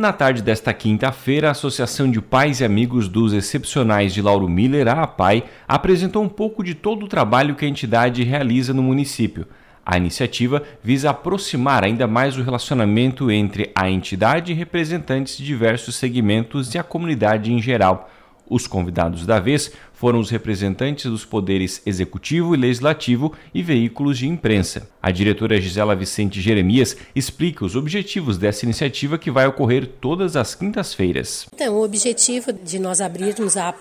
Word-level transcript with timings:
Na 0.00 0.12
tarde 0.12 0.42
desta 0.42 0.72
quinta-feira, 0.72 1.48
a 1.48 1.50
Associação 1.50 2.08
de 2.08 2.22
Pais 2.22 2.60
e 2.60 2.64
Amigos 2.64 3.08
dos 3.08 3.32
Excepcionais 3.32 4.14
de 4.14 4.22
Lauro 4.22 4.48
Miller, 4.48 4.86
a 4.86 5.02
APAI, 5.02 5.42
apresentou 5.66 6.22
um 6.22 6.28
pouco 6.28 6.62
de 6.62 6.72
todo 6.72 7.04
o 7.04 7.08
trabalho 7.08 7.56
que 7.56 7.64
a 7.64 7.68
entidade 7.68 8.22
realiza 8.22 8.72
no 8.72 8.80
município. 8.80 9.44
A 9.84 9.96
iniciativa 9.96 10.62
visa 10.84 11.10
aproximar 11.10 11.82
ainda 11.82 12.06
mais 12.06 12.38
o 12.38 12.44
relacionamento 12.44 13.28
entre 13.28 13.72
a 13.74 13.90
entidade 13.90 14.52
e 14.52 14.54
representantes 14.54 15.36
de 15.36 15.44
diversos 15.44 15.96
segmentos 15.96 16.72
e 16.76 16.78
a 16.78 16.84
comunidade 16.84 17.52
em 17.52 17.60
geral. 17.60 18.08
Os 18.48 18.68
convidados 18.68 19.26
da 19.26 19.40
vez 19.40 19.72
foram 19.98 20.20
os 20.20 20.30
representantes 20.30 21.10
dos 21.10 21.24
poderes 21.24 21.82
executivo 21.84 22.54
e 22.54 22.56
legislativo 22.56 23.32
e 23.52 23.62
veículos 23.64 24.16
de 24.16 24.28
imprensa. 24.28 24.88
A 25.02 25.10
diretora 25.10 25.60
Gisela 25.60 25.96
Vicente 25.96 26.40
Jeremias 26.40 26.96
explica 27.16 27.64
os 27.64 27.74
objetivos 27.74 28.38
dessa 28.38 28.64
iniciativa 28.64 29.18
que 29.18 29.30
vai 29.30 29.46
ocorrer 29.48 29.88
todas 30.00 30.36
as 30.36 30.54
quintas-feiras. 30.54 31.46
Então, 31.52 31.74
o 31.74 31.84
objetivo 31.84 32.52
de 32.52 32.78
nós 32.78 33.00
abrirmos 33.00 33.56
a, 33.56 33.74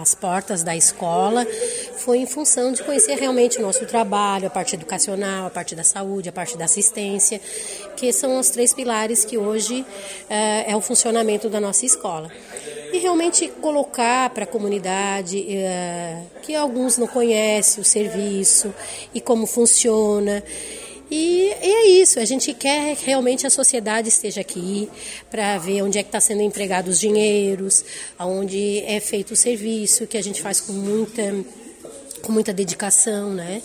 as 0.00 0.14
portas 0.14 0.62
da 0.62 0.76
escola 0.76 1.44
foi 1.98 2.18
em 2.18 2.26
função 2.26 2.72
de 2.72 2.84
conhecer 2.84 3.16
realmente 3.16 3.58
o 3.58 3.62
nosso 3.62 3.84
trabalho, 3.86 4.46
a 4.46 4.50
parte 4.50 4.76
educacional, 4.76 5.46
a 5.46 5.50
parte 5.50 5.74
da 5.74 5.82
saúde, 5.82 6.28
a 6.28 6.32
parte 6.32 6.56
da 6.56 6.66
assistência, 6.66 7.40
que 7.96 8.12
são 8.12 8.38
os 8.38 8.50
três 8.50 8.72
pilares 8.72 9.24
que 9.24 9.36
hoje 9.36 9.80
uh, 9.80 9.86
é 10.30 10.76
o 10.76 10.80
funcionamento 10.80 11.48
da 11.48 11.60
nossa 11.60 11.84
escola 11.84 12.30
e 12.92 12.98
realmente 12.98 13.48
colocar 13.60 14.30
para 14.30 14.44
a 14.44 14.46
comunidade 14.46 15.36
é, 15.56 16.22
que 16.42 16.54
alguns 16.54 16.96
não 16.98 17.06
conhecem 17.06 17.82
o 17.82 17.84
serviço 17.84 18.74
e 19.14 19.20
como 19.20 19.46
funciona. 19.46 20.42
E, 21.10 21.52
e, 21.62 21.72
é 21.72 21.86
isso, 22.02 22.18
a 22.18 22.24
gente 22.24 22.52
quer 22.52 22.96
que 22.96 23.06
realmente 23.06 23.46
a 23.46 23.50
sociedade 23.50 24.08
esteja 24.08 24.40
aqui 24.40 24.88
para 25.30 25.56
ver 25.58 25.82
onde 25.82 25.98
é 25.98 26.02
que 26.02 26.08
está 26.08 26.20
sendo 26.20 26.42
empregado 26.42 26.88
os 26.88 26.98
dinheiros, 26.98 27.84
aonde 28.18 28.80
é 28.80 28.98
feito 28.98 29.32
o 29.32 29.36
serviço, 29.36 30.06
que 30.06 30.16
a 30.16 30.22
gente 30.22 30.42
faz 30.42 30.60
com 30.60 30.72
muita, 30.72 31.34
com 32.22 32.32
muita 32.32 32.52
dedicação, 32.52 33.32
né? 33.32 33.62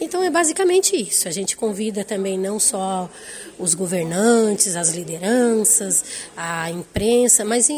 Então 0.00 0.22
é 0.22 0.30
basicamente 0.30 0.96
isso. 0.96 1.26
A 1.26 1.30
gente 1.30 1.56
convida 1.56 2.04
também 2.04 2.38
não 2.38 2.58
só 2.58 3.10
os 3.58 3.74
governantes, 3.74 4.76
as 4.76 4.90
lideranças, 4.90 6.04
a 6.36 6.70
imprensa, 6.70 7.44
mas 7.44 7.68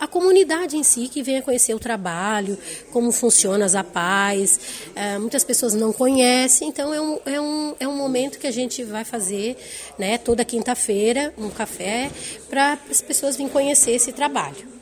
a, 0.00 0.06
comunidade 0.08 0.76
em 0.76 0.82
si 0.82 1.08
que 1.08 1.22
venha 1.22 1.42
conhecer 1.42 1.74
o 1.74 1.78
trabalho, 1.78 2.58
como 2.92 3.12
funciona 3.12 3.64
as 3.64 3.74
APAES. 3.74 4.60
É, 4.94 5.18
muitas 5.18 5.44
pessoas 5.44 5.74
não 5.74 5.92
conhecem, 5.92 6.68
então 6.68 6.92
é 6.92 7.00
um, 7.00 7.20
é, 7.24 7.40
um, 7.40 7.74
é 7.80 7.88
um 7.88 7.96
momento 7.96 8.38
que 8.38 8.46
a 8.46 8.52
gente 8.52 8.82
vai 8.82 9.04
fazer 9.04 9.56
né, 9.98 10.18
toda 10.18 10.44
quinta-feira 10.44 11.32
um 11.38 11.50
café 11.50 12.10
para 12.50 12.78
as 12.90 13.00
pessoas 13.00 13.36
virem 13.36 13.50
conhecer 13.50 13.92
esse 13.92 14.12
trabalho. 14.12 14.73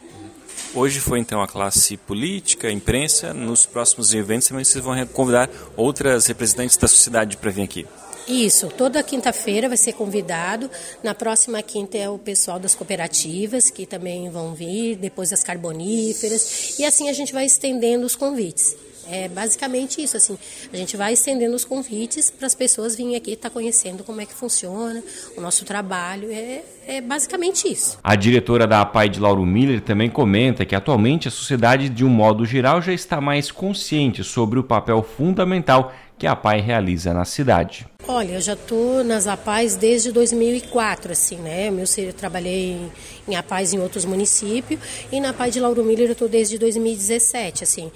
Hoje 0.75 1.01
foi 1.01 1.19
então 1.19 1.43
a 1.43 1.47
classe 1.47 1.99
política, 1.99 2.69
a 2.69 2.73
imprensa. 2.73 3.35
Nos 3.35 3.67
próximos 3.67 4.15
eventos 4.15 4.49
também 4.49 4.65
vocês 4.65 4.83
vão 4.83 5.07
convidar 5.07 5.51
outras 5.77 6.27
representantes 6.27 6.79
da 6.79 6.89
sociedade 6.89 7.37
para 7.37 7.51
vir 7.51 7.63
aqui. 7.63 7.87
Isso, 8.27 8.69
toda 8.69 9.03
quinta-feira 9.03 9.69
vai 9.69 9.77
ser 9.77 9.93
convidado. 9.93 10.71
Na 11.03 11.15
próxima 11.15 11.61
quinta 11.61 11.99
é 11.99 12.09
o 12.09 12.19
pessoal 12.19 12.59
das 12.59 12.75
cooperativas 12.75 13.69
que 13.69 13.85
também 13.85 14.31
vão 14.31 14.55
vir, 14.55 14.97
depois 14.97 15.31
as 15.33 15.45
carboníferas, 15.45 16.79
e 16.79 16.85
assim 16.85 17.11
a 17.11 17.13
gente 17.13 17.33
vai 17.33 17.45
estendendo 17.45 18.07
os 18.07 18.17
convites. 18.17 18.75
É 19.09 19.29
basicamente 19.29 20.03
isso, 20.03 20.17
assim, 20.17 20.39
a 20.73 20.77
gente 20.77 20.97
vai 20.97 21.13
estendendo 21.13 21.55
os 21.55 21.65
convites 21.65 22.31
para 22.31 22.47
as 22.47 22.55
pessoas 22.55 22.95
virem 22.95 23.17
aqui 23.17 23.33
estar 23.33 23.49
tá 23.49 23.53
conhecendo 23.53 24.05
como 24.05 24.21
é 24.21 24.27
que 24.27 24.35
funciona 24.35 25.03
o 25.37 25.41
nosso 25.41 25.65
trabalho, 25.65 26.31
é, 26.31 26.63
é 26.87 27.01
basicamente 27.01 27.71
isso. 27.71 27.99
A 28.03 28.15
diretora 28.15 28.67
da 28.67 28.81
APAI 28.81 29.09
de 29.09 29.21
Lauro 29.21 29.45
Miller 29.45 29.81
também 29.81 30.09
comenta 30.09 30.65
que 30.65 30.75
atualmente 30.75 31.29
a 31.29 31.31
sociedade, 31.31 31.89
de 31.89 32.05
um 32.05 32.09
modo 32.09 32.45
geral, 32.45 32.81
já 32.81 32.93
está 32.93 33.21
mais 33.21 33.51
consciente 33.51 34.23
sobre 34.23 34.59
o 34.59 34.65
papel 34.65 35.03
fundamental 35.03 35.93
que 36.23 36.27
a 36.29 36.33
APAI 36.33 36.61
realiza 36.61 37.13
na 37.13 37.25
cidade. 37.25 37.85
Olha, 38.07 38.35
eu 38.35 38.41
já 38.41 38.53
estou 38.53 39.03
nas 39.03 39.27
APAIs 39.27 39.75
desde 39.75 40.13
2004, 40.13 41.11
assim, 41.11 41.35
né? 41.35 41.69
Eu, 41.69 42.13
trabalhei 42.13 42.79
em, 43.27 43.35
APAIs 43.35 43.73
em 43.73 43.81
outros 43.81 44.05
municípios 44.05 44.79
e 45.11 45.19
na 45.19 45.31
APAI 45.31 45.51
de 45.51 45.59
Lauro 45.59 45.83
Miller 45.83 46.07
eu 46.07 46.13
estou 46.13 46.29
desde 46.29 46.59
2017, 46.59 47.65
assim. 47.65 47.91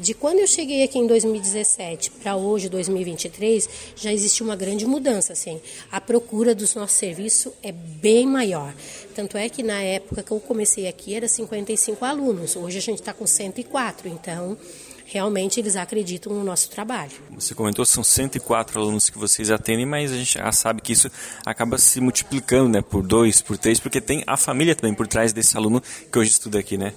De 0.00 0.14
quando 0.14 0.40
eu 0.40 0.48
cheguei 0.48 0.82
aqui 0.82 0.98
em 0.98 1.06
2017 1.06 2.10
para 2.10 2.34
hoje, 2.34 2.68
2023, 2.68 3.68
já 3.94 4.12
existe 4.12 4.42
uma 4.42 4.56
grande 4.56 4.84
mudança, 4.84 5.32
assim. 5.32 5.60
A 5.92 6.00
procura 6.00 6.56
dos 6.56 6.74
nossos 6.74 6.96
serviços 6.96 7.52
é 7.62 7.70
bem 7.70 8.26
maior. 8.26 8.74
Tanto 9.14 9.36
é 9.36 9.48
que 9.48 9.62
na 9.62 9.80
época 9.80 10.24
que 10.24 10.32
eu 10.32 10.40
comecei 10.40 10.88
aqui 10.88 11.14
era 11.14 11.28
55 11.28 12.04
alunos, 12.04 12.56
hoje 12.56 12.78
a 12.78 12.82
gente 12.82 12.98
está 12.98 13.12
com 13.12 13.28
104, 13.28 14.08
então 14.08 14.58
realmente 15.10 15.58
eles 15.58 15.74
acreditam 15.74 16.32
no 16.32 16.44
nosso 16.44 16.70
trabalho. 16.70 17.10
Você 17.32 17.54
comentou 17.54 17.84
são 17.84 18.04
104 18.04 18.80
alunos 18.80 19.10
que 19.10 19.18
vocês 19.18 19.50
atendem, 19.50 19.84
mas 19.84 20.12
a 20.12 20.16
gente 20.16 20.34
já 20.34 20.52
sabe 20.52 20.80
que 20.80 20.92
isso 20.92 21.10
acaba 21.44 21.76
se 21.78 22.00
multiplicando, 22.00 22.68
né, 22.68 22.80
por 22.80 23.02
dois, 23.02 23.42
por 23.42 23.58
três, 23.58 23.80
porque 23.80 24.00
tem 24.00 24.22
a 24.26 24.36
família 24.36 24.74
também 24.74 24.94
por 24.94 25.08
trás 25.08 25.32
desse 25.32 25.56
aluno 25.56 25.82
que 26.12 26.18
hoje 26.18 26.30
estuda 26.30 26.60
aqui, 26.60 26.78
né? 26.78 26.92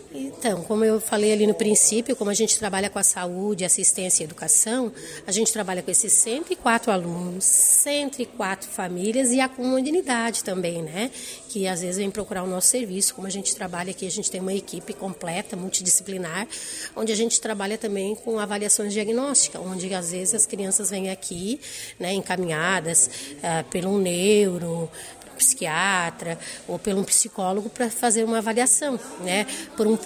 Então, 0.46 0.62
como 0.62 0.84
eu 0.84 1.00
falei 1.00 1.31
ali 1.31 1.48
no 1.48 1.54
princípio, 1.54 2.18
como 2.18 2.30
a 2.30 2.34
gente 2.34 2.59
trabalha 2.59 2.90
com 2.90 3.00
a 3.00 3.04
saúde, 3.04 3.64
assistência 3.64 4.24
e 4.24 4.26
educação, 4.26 4.92
a 5.26 5.31
gente 5.31 5.54
trabalha 5.54 5.81
com 5.81 5.90
esses 5.90 6.12
104 6.12 6.92
alunos, 6.92 7.46
104 7.46 8.70
famílias 8.70 9.31
e 9.31 9.40
a 9.40 9.48
comunidade 9.48 10.44
também, 10.44 10.81
né? 10.81 11.09
Que 11.48 11.66
às 11.66 11.80
vezes 11.80 11.96
vem 11.96 12.12
procurar 12.12 12.44
o 12.44 12.48
nosso 12.48 12.68
serviço. 12.68 13.16
Como 13.16 13.26
a 13.26 13.30
gente 13.30 13.56
trabalha 13.56 13.92
aqui, 13.92 14.06
a 14.06 14.12
gente 14.12 14.30
tem 14.30 14.42
uma 14.42 14.54
equipe 14.54 14.92
completa, 14.92 15.56
multidisciplinar, 15.56 16.46
onde 16.94 17.14
a 17.14 17.16
gente 17.16 17.40
trabalha 17.40 17.78
também 17.78 18.14
com 18.14 18.38
avaliações 18.38 18.92
diagnósticas, 18.92 19.62
onde 19.62 19.94
às 19.94 20.12
vezes 20.12 20.34
as 20.34 20.46
crianças 20.46 20.90
vêm 20.90 21.10
aqui, 21.10 21.58
né, 21.98 22.12
encaminhadas 22.12 23.10
uh, 23.38 23.64
pelo 23.70 23.98
neuro, 23.98 24.90
psiquiatra 25.34 26.38
ou 26.68 26.80
pelo 26.80 27.02
um 27.02 27.04
psicólogo 27.04 27.70
para 27.70 27.90
fazer 27.90 28.24
uma 28.24 28.38
avaliação, 28.38 29.00
né, 29.22 29.46
por, 29.76 29.88
um 29.88 29.98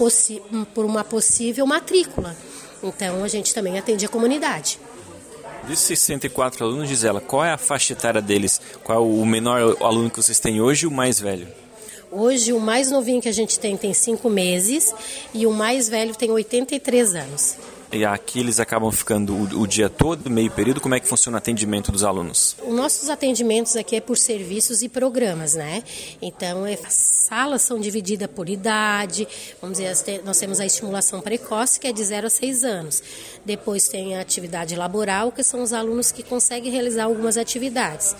por 0.73 0.85
uma 0.85 1.03
possível 1.03 1.65
matrícula. 1.65 2.35
Então 2.81 3.23
a 3.23 3.27
gente 3.27 3.53
também 3.53 3.77
atende 3.77 4.05
a 4.05 4.09
comunidade. 4.09 4.79
Desses 5.67 5.99
64 5.99 6.63
alunos, 6.63 6.87
Gisela, 6.87 7.19
qual 7.19 7.43
é 7.43 7.51
a 7.51 7.57
faixa 7.57 7.93
etária 7.93 8.21
deles? 8.21 8.61
Qual 8.83 8.97
é 8.97 9.01
o 9.01 9.25
menor 9.25 9.75
aluno 9.81 10.09
que 10.09 10.17
vocês 10.17 10.39
têm 10.39 10.61
hoje 10.61 10.85
e 10.85 10.87
o 10.87 10.91
mais 10.91 11.19
velho? 11.19 11.47
Hoje, 12.09 12.53
o 12.53 12.59
mais 12.59 12.89
novinho 12.89 13.21
que 13.21 13.27
a 13.27 13.33
gente 13.33 13.59
tem 13.59 13.75
tem 13.75 13.93
5 13.93 14.29
meses 14.29 14.93
e 15.33 15.45
o 15.45 15.51
mais 15.51 15.89
velho 15.89 16.15
tem 16.15 16.31
83 16.31 17.15
anos. 17.15 17.57
E 17.91 18.03
aqui 18.03 18.41
eles 18.41 18.59
acabam 18.59 18.91
ficando 18.91 19.33
o, 19.33 19.61
o, 19.61 19.67
dia 19.67 19.89
todo, 19.89 20.29
meio 20.29 20.51
período? 20.51 20.81
Como 20.81 20.93
é 20.93 20.99
que 20.99 21.07
funciona 21.07 21.37
o 21.37 21.39
atendimento 21.39 21.89
dos 21.89 22.03
alunos? 22.03 22.55
Os 22.61 22.75
nossos 22.75 23.09
atendimentos 23.09 23.77
aqui 23.77 23.95
é 23.95 24.01
por 24.01 24.17
serviços 24.17 24.81
e 24.81 24.89
programas, 24.89 25.53
né? 25.53 25.81
Então, 26.21 26.65
é, 26.65 26.73
as 26.73 26.93
salas 26.93 27.61
são 27.61 27.79
divididas 27.79 28.29
por 28.29 28.49
idade. 28.49 29.25
Vamos 29.61 29.77
dizer, 29.77 30.21
nós 30.25 30.37
temos 30.37 30.59
a 30.59 30.65
estimulação 30.65 31.21
precoce, 31.21 31.79
que 31.79 31.87
é 31.87 31.93
de 31.93 32.03
0 32.03 32.27
a 32.27 32.29
6 32.29 32.63
anos. 32.65 33.01
Depois 33.45 33.87
tem 33.87 34.17
a 34.17 34.21
atividade 34.21 34.75
laboral, 34.75 35.31
que 35.31 35.41
são 35.41 35.63
os 35.63 35.71
alunos 35.71 36.11
que 36.11 36.23
conseguem 36.23 36.71
realizar 36.71 37.05
algumas 37.05 37.37
atividades. 37.37 38.15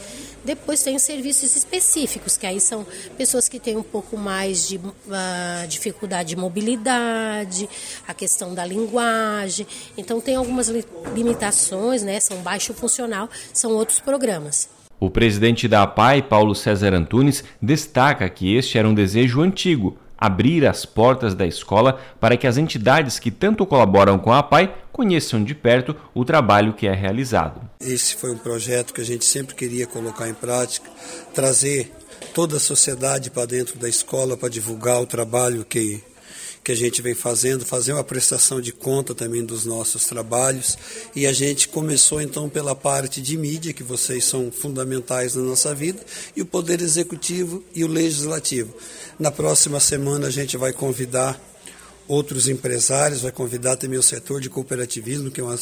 Depois 0.48 0.82
tem 0.82 0.96
os 0.96 1.02
serviços 1.02 1.58
específicos, 1.58 2.38
que 2.38 2.48
aí 2.48 2.62
são 2.62 2.88
pessoas 3.18 3.50
que 3.50 3.60
têm 3.60 3.76
um 3.76 3.84
pouco 3.84 4.16
mais 4.16 4.66
de 4.66 4.78
uh, 4.78 5.68
dificuldade 5.68 6.30
de 6.30 6.36
mobilidade, 6.38 7.68
a 8.08 8.14
questão 8.14 8.56
da 8.56 8.66
linguagem. 8.66 9.68
Então 9.98 10.22
tem 10.22 10.38
algumas 10.38 10.70
limitações, 11.14 12.02
né? 12.02 12.22
São 12.22 12.38
baixo 12.38 12.74
funcional, 12.74 13.30
são 13.52 13.72
outros 13.72 14.00
programas. 14.00 14.70
O 14.98 15.10
presidente 15.10 15.68
da 15.68 15.84
APAI, 15.84 16.22
Paulo 16.22 16.56
César 16.56 16.94
Antunes, 16.94 17.44
destaca 17.62 18.30
que 18.30 18.56
este 18.56 18.78
era 18.78 18.88
um 18.88 18.94
desejo 18.94 19.42
antigo 19.42 19.98
abrir 20.18 20.66
as 20.66 20.86
portas 20.86 21.36
da 21.36 21.46
escola 21.46 22.00
para 22.20 22.36
que 22.36 22.48
as 22.48 22.58
entidades 22.58 23.20
que 23.20 23.30
tanto 23.30 23.66
colaboram 23.66 24.18
com 24.18 24.34
a 24.34 24.42
PAI 24.42 24.74
conheçam 24.92 25.44
de 25.44 25.54
perto 25.54 25.96
o 26.14 26.26
trabalho 26.26 26.74
que 26.74 26.88
é 26.88 26.94
realizado. 26.94 27.62
Esse 27.80 28.16
foi 28.16 28.32
um 28.32 28.38
projeto 28.38 28.94
que 28.94 29.02
a 29.02 29.06
gente 29.06 29.26
sempre 29.26 29.54
queria 29.54 29.86
colocar 29.86 30.28
em 30.28 30.34
prática, 30.34 30.90
trazer 31.34 31.92
toda 32.34 32.58
a 32.58 32.60
sociedade 32.60 33.30
para 33.30 33.46
dentro 33.46 33.78
da 33.78 33.88
escola 33.88 34.36
para 34.36 34.50
divulgar 34.50 35.02
o 35.02 35.06
trabalho 35.06 35.64
que 35.64 36.02
que 36.68 36.74
a 36.74 36.76
gente 36.76 37.02
vem 37.02 37.16
fazendo, 37.16 37.66
fazer 37.66 37.94
uma 37.94 38.04
prestação 38.04 38.60
de 38.60 38.74
conta 38.74 39.16
também 39.16 39.42
dos 39.42 39.64
nossos 39.64 40.04
trabalhos. 40.04 40.78
E 41.16 41.26
a 41.26 41.32
gente 41.32 41.70
começou 41.70 42.22
então 42.22 42.50
pela 42.50 42.76
parte 42.76 43.22
de 43.22 43.38
mídia, 43.38 43.72
que 43.72 43.84
vocês 43.84 44.26
são 44.26 44.52
fundamentais 44.52 45.34
na 45.34 45.44
nossa 45.44 45.74
vida, 45.74 46.02
e 46.36 46.42
o 46.42 46.46
Poder 46.46 46.82
Executivo 46.82 47.64
e 47.74 47.86
o 47.86 47.88
Legislativo. 47.88 48.76
Na 49.18 49.32
próxima 49.32 49.80
semana 49.80 50.28
a 50.28 50.30
gente 50.30 50.58
vai 50.58 50.74
convidar 50.74 51.42
outros 52.06 52.50
empresários, 52.50 53.22
vai 53.22 53.32
convidar 53.32 53.78
também 53.78 53.98
o 53.98 54.04
setor 54.04 54.42
de 54.42 54.50
cooperativismo, 54.50 55.32
que 55.32 55.40
é 55.40 55.44
uma, 55.46 55.56
uma, 55.56 55.62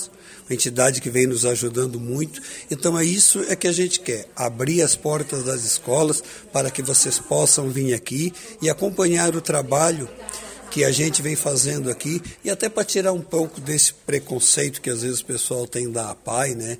entidade 0.49 1.01
que 1.01 1.11
vem 1.11 1.27
nos 1.27 1.45
ajudando 1.45 1.99
muito. 1.99 2.41
Então 2.71 2.97
é 2.97 3.05
isso 3.05 3.45
é 3.47 3.55
que 3.55 3.67
a 3.67 3.71
gente 3.71 3.99
quer, 3.99 4.27
abrir 4.35 4.81
as 4.81 4.95
portas 4.95 5.43
das 5.43 5.63
escolas 5.65 6.23
para 6.51 6.71
que 6.71 6.81
vocês 6.81 7.19
possam 7.19 7.69
vir 7.69 7.93
aqui 7.93 8.33
e 8.59 8.71
acompanhar 8.71 9.35
o 9.35 9.41
trabalho 9.41 10.09
que 10.71 10.83
a 10.83 10.91
gente 10.91 11.21
vem 11.21 11.35
fazendo 11.35 11.89
aqui 11.89 12.21
e 12.43 12.49
até 12.49 12.67
para 12.69 12.83
tirar 12.83 13.13
um 13.13 13.21
pouco 13.21 13.61
desse 13.61 13.93
preconceito 13.93 14.81
que 14.81 14.89
às 14.89 15.01
vezes 15.01 15.21
o 15.21 15.25
pessoal 15.25 15.67
tem 15.67 15.91
da 15.91 16.11
APAI, 16.11 16.55
né? 16.55 16.77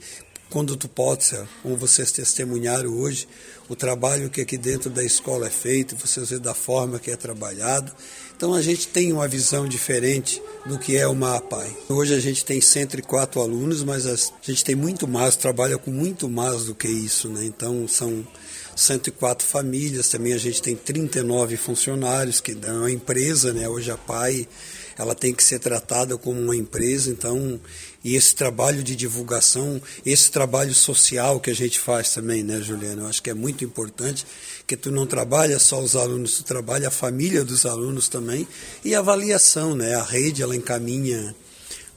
Quando 0.50 0.76
tu 0.76 0.88
possa, 0.88 1.48
como 1.64 1.76
vocês 1.76 2.12
testemunharam 2.12 2.92
hoje, 2.92 3.28
o 3.68 3.76
trabalho 3.76 4.30
que 4.30 4.42
aqui 4.42 4.58
dentro 4.58 4.90
da 4.90 5.04
escola 5.04 5.48
é 5.48 5.50
feito, 5.50 5.96
vocês 5.96 6.30
vê 6.30 6.40
da 6.40 6.54
forma 6.54 7.00
que 7.00 7.10
é 7.10 7.16
trabalhado. 7.16 7.92
Então 8.38 8.54
a 8.54 8.62
gente 8.62 8.88
tem 8.88 9.12
uma 9.12 9.28
visão 9.28 9.68
diferente 9.68 10.42
do 10.66 10.78
que 10.78 10.98
é 10.98 11.08
uma 11.08 11.38
APAI. 11.38 11.76
Hoje 11.90 12.14
a 12.14 12.20
gente 12.20 12.46
tem 12.46 12.62
104 12.62 13.42
alunos, 13.42 13.84
mas 13.84 14.06
a 14.06 14.16
gente 14.42 14.64
tem 14.64 14.76
muito 14.76 15.08
mais, 15.08 15.36
trabalha 15.36 15.78
com 15.78 15.90
muito 15.90 16.30
mais 16.30 16.66
do 16.66 16.76
que 16.76 16.88
isso, 16.88 17.28
né? 17.30 17.44
Então 17.44 17.88
são 17.88 18.26
104 18.76 19.48
famílias, 19.48 20.10
também 20.10 20.34
a 20.34 20.38
gente 20.38 20.62
tem 20.62 20.76
39 20.76 21.56
funcionários, 21.58 22.42
que 22.42 22.52
é 22.52 22.72
uma 22.72 22.92
empresa, 22.92 23.54
né? 23.54 23.68
Hoje 23.70 23.90
a 23.90 23.98
PAI 23.98 24.48
ela 24.98 25.14
tem 25.14 25.34
que 25.34 25.44
ser 25.44 25.60
tratada 25.60 26.18
como 26.18 26.40
uma 26.40 26.56
empresa, 26.56 27.10
então, 27.10 27.60
e 28.04 28.16
esse 28.16 28.34
trabalho 28.34 28.82
de 28.82 28.96
divulgação, 28.96 29.82
esse 30.06 30.32
trabalho 30.32 30.74
social 30.74 31.40
que 31.40 31.50
a 31.50 31.56
gente 31.56 31.80
faz 31.80 32.14
também, 32.14 32.44
né, 32.44 32.62
Juliana? 32.62 33.04
Eu 33.04 33.08
acho 33.08 33.22
que 33.22 33.30
é 33.30 33.34
muito 33.34 33.64
importante 33.64 34.26
que 34.66 34.78
tu 34.78 34.92
não 34.92 35.06
trabalha 35.06 35.60
só 35.60 35.82
os 35.82 35.96
alunos, 35.96 36.38
tu 36.38 36.44
trabalha 36.44 36.88
a 36.88 36.92
família 36.92 37.44
dos 37.44 37.66
alunos 37.66 38.08
também 38.08 38.48
e 38.84 38.96
a 38.96 39.00
avaliação, 39.00 39.76
né? 39.76 39.96
A 39.96 40.04
rede 40.04 40.42
ela 40.42 40.56
encaminha 40.56 41.36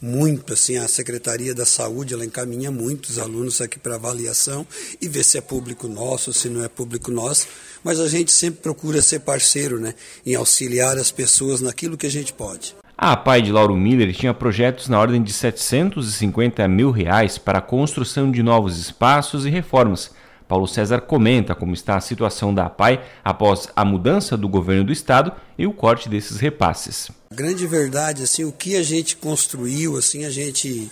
muito, 0.00 0.52
assim, 0.52 0.76
a 0.76 0.86
Secretaria 0.86 1.54
da 1.54 1.64
Saúde, 1.64 2.14
ela 2.14 2.24
encaminha 2.24 2.70
muitos 2.70 3.18
alunos 3.18 3.60
aqui 3.60 3.78
para 3.78 3.96
avaliação 3.96 4.66
e 5.00 5.08
ver 5.08 5.24
se 5.24 5.38
é 5.38 5.40
público 5.40 5.88
nosso, 5.88 6.32
se 6.32 6.48
não 6.48 6.64
é 6.64 6.68
público 6.68 7.10
nosso, 7.10 7.48
mas 7.82 7.98
a 8.00 8.08
gente 8.08 8.30
sempre 8.30 8.60
procura 8.60 9.02
ser 9.02 9.20
parceiro, 9.20 9.80
né, 9.80 9.94
em 10.24 10.34
auxiliar 10.34 10.96
as 10.96 11.10
pessoas 11.10 11.60
naquilo 11.60 11.96
que 11.96 12.06
a 12.06 12.10
gente 12.10 12.32
pode. 12.32 12.74
A 12.96 13.16
pai 13.16 13.40
de 13.40 13.52
Lauro 13.52 13.76
Miller 13.76 14.12
tinha 14.12 14.34
projetos 14.34 14.88
na 14.88 14.98
ordem 14.98 15.22
de 15.22 15.32
750 15.32 16.66
mil 16.66 16.90
reais 16.90 17.38
para 17.38 17.58
a 17.58 17.62
construção 17.62 18.30
de 18.30 18.42
novos 18.42 18.76
espaços 18.76 19.46
e 19.46 19.50
reformas. 19.50 20.10
Paulo 20.48 20.66
César 20.66 21.02
comenta 21.02 21.54
como 21.54 21.74
está 21.74 21.96
a 21.96 22.00
situação 22.00 22.54
da 22.54 22.66
APAI 22.66 23.04
após 23.22 23.68
a 23.76 23.84
mudança 23.84 24.36
do 24.36 24.48
governo 24.48 24.84
do 24.84 24.92
estado 24.92 25.30
e 25.58 25.66
o 25.66 25.72
corte 25.72 26.08
desses 26.08 26.38
repasses. 26.38 27.10
Grande 27.30 27.66
verdade, 27.66 28.22
assim, 28.22 28.44
o 28.44 28.50
que 28.50 28.74
a 28.74 28.82
gente 28.82 29.14
construiu, 29.16 29.98
assim, 29.98 30.24
a 30.24 30.30
gente 30.30 30.90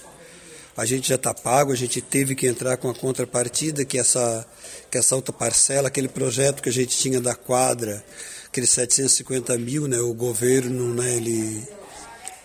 a 0.77 0.85
gente 0.85 1.09
já 1.09 1.15
está 1.15 1.33
pago, 1.33 1.73
a 1.73 1.77
gente 1.77 2.03
teve 2.03 2.35
que 2.35 2.47
entrar 2.47 2.77
com 2.77 2.91
a 2.91 2.95
contrapartida, 2.95 3.83
que 3.83 3.99
essa, 3.99 4.47
que 4.91 4.99
essa 4.99 5.17
outra 5.17 5.33
parcela, 5.33 5.89
aquele 5.89 6.07
projeto 6.07 6.63
que 6.63 6.69
a 6.69 6.73
gente 6.73 6.99
tinha 6.99 7.19
da 7.19 7.35
quadra, 7.35 8.05
aqueles 8.47 8.69
750 8.71 9.57
mil, 9.57 9.89
né, 9.89 9.99
o 10.01 10.13
governo, 10.13 10.93
né, 10.93 11.17
ele 11.17 11.67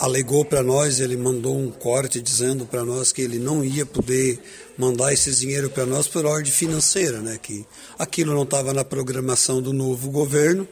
alegou 0.01 0.43
para 0.43 0.63
nós, 0.63 0.99
ele 0.99 1.15
mandou 1.15 1.55
um 1.55 1.69
corte 1.69 2.19
dizendo 2.19 2.65
para 2.65 2.83
nós 2.83 3.11
que 3.11 3.21
ele 3.21 3.37
não 3.37 3.63
ia 3.63 3.85
poder 3.85 4.39
mandar 4.75 5.13
esse 5.13 5.31
dinheiro 5.31 5.69
para 5.69 5.85
nós 5.85 6.07
por 6.07 6.25
ordem 6.25 6.51
financeira, 6.51 7.19
né? 7.19 7.37
Que 7.39 7.63
aquilo 7.99 8.33
não 8.33 8.41
estava 8.41 8.73
na 8.73 8.83
programação 8.83 9.61
do 9.61 9.71
novo 9.71 10.09
governo. 10.09 10.67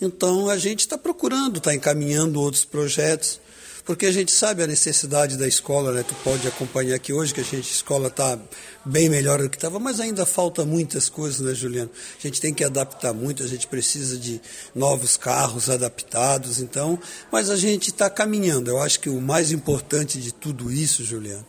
Então 0.00 0.48
a 0.48 0.56
gente 0.56 0.80
está 0.80 0.96
procurando, 0.96 1.58
está 1.58 1.74
encaminhando 1.74 2.40
outros 2.40 2.64
projetos 2.64 3.38
porque 3.84 4.06
a 4.06 4.12
gente 4.12 4.32
sabe 4.32 4.62
a 4.62 4.66
necessidade 4.66 5.36
da 5.36 5.46
escola, 5.46 5.92
né? 5.92 6.04
Tu 6.06 6.14
pode 6.22 6.46
acompanhar 6.46 6.94
aqui 6.94 7.12
hoje 7.12 7.34
que 7.34 7.40
a 7.40 7.44
gente 7.44 7.56
a 7.56 7.60
escola 7.60 8.08
está 8.08 8.38
bem 8.84 9.08
melhor 9.08 9.42
do 9.42 9.48
que 9.48 9.56
estava, 9.56 9.78
mas 9.78 10.00
ainda 10.00 10.24
falta 10.24 10.64
muitas 10.64 11.08
coisas, 11.08 11.40
né, 11.40 11.54
Juliano? 11.54 11.90
A 12.18 12.22
gente 12.26 12.40
tem 12.40 12.54
que 12.54 12.64
adaptar 12.64 13.12
muito, 13.12 13.42
a 13.42 13.46
gente 13.46 13.66
precisa 13.66 14.16
de 14.16 14.40
novos 14.74 15.16
carros 15.16 15.68
adaptados, 15.68 16.60
então, 16.60 16.98
mas 17.30 17.50
a 17.50 17.56
gente 17.56 17.90
está 17.90 18.08
caminhando. 18.08 18.70
Eu 18.70 18.80
acho 18.80 19.00
que 19.00 19.08
o 19.08 19.20
mais 19.20 19.52
importante 19.52 20.18
de 20.18 20.32
tudo 20.32 20.70
isso, 20.70 21.04
Juliano, 21.04 21.46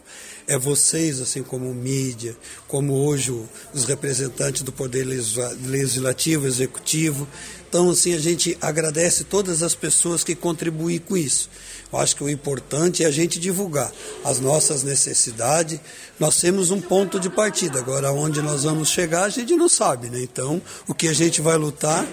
é 0.48 0.57
vocês, 0.57 1.22
assim 1.22 1.44
como 1.44 1.74
mídia, 1.74 2.36
como 2.68 2.94
hoje 2.94 3.31
os 3.74 3.86
representantes 3.86 4.63
do 4.63 4.72
Poder 4.72 5.06
Legislativo, 5.06 6.48
Executivo. 6.48 7.28
Então, 7.69 7.89
assim, 7.89 8.13
a 8.13 8.19
gente 8.19 8.57
agradece 8.60 9.24
todas 9.24 9.63
as 9.63 9.74
pessoas 9.74 10.24
que 10.25 10.36
contribuem 10.36 11.00
com 11.00 11.16
isso. 11.16 11.50
Eu 11.91 11.99
acho 11.99 12.15
que 12.15 12.23
o 12.23 12.29
importante 12.29 13.03
é 13.03 13.07
a 13.07 13.11
gente 13.11 13.39
divulgar 13.39 13.91
as 14.23 14.39
nossas 14.39 14.81
necessidades. 14.81 15.79
Nós 16.17 16.39
temos 16.39 16.71
um 16.71 16.79
ponto 16.79 17.19
de 17.19 17.29
partida. 17.29 17.79
Agora, 17.79 18.11
onde 18.11 18.41
nós 18.41 18.63
vamos 18.63 18.89
chegar, 18.89 19.23
a 19.25 19.29
gente 19.29 19.53
não 19.55 19.67
sabe, 19.67 20.09
né? 20.09 20.21
Então, 20.21 20.61
o 20.88 20.93
que 20.93 21.07
a 21.07 21.13
gente 21.13 21.41
vai 21.41 21.57
lutar 21.57 22.05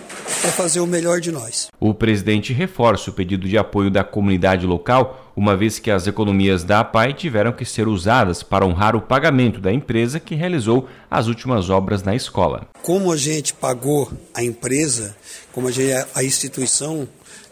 é 0.45 0.49
fazer 0.49 0.81
o 0.81 0.87
melhor 0.87 1.21
de 1.21 1.31
nós. 1.31 1.69
O 1.79 1.95
presidente 1.95 2.53
reforça 2.53 3.11
o 3.11 3.13
pedido 3.13 3.47
de 3.47 3.57
apoio 3.57 3.91
da 3.91 4.03
comunidade 4.03 4.67
local, 4.67 5.33
uma 5.37 5.57
vez 5.57 5.79
que 5.79 5.91
as 5.91 6.09
economias 6.09 6.65
da 6.65 6.81
APAI 6.81 7.13
tiveram 7.13 7.53
que 7.53 7.65
ser 7.65 7.87
usadas 7.87 8.43
para 8.43 8.67
honrar 8.67 8.97
o 8.97 9.01
pagamento 9.01 9.61
da 9.61 9.73
empresa 9.73 10.19
que 10.19 10.35
realizou 10.35 10.89
as 11.09 11.29
últimas 11.29 11.71
obras 11.71 12.03
na 12.03 12.17
escola. 12.17 12.67
Como 12.83 13.13
a 13.13 13.17
gente 13.17 13.55
pagou 13.55 14.11
a 14.35 14.43
empresa, 14.43 15.17
como 15.53 15.69
a, 15.69 15.71
gente, 15.71 15.93
a 16.15 16.25
instituição 16.25 17.07